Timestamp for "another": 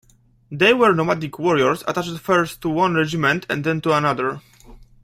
3.95-4.41